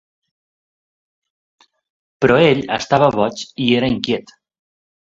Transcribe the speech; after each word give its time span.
Però 2.25 2.39
ell 2.49 2.65
estava 2.81 3.13
boig 3.19 3.47
i 3.67 3.71
era 3.83 3.95
inquiet. 3.99 4.39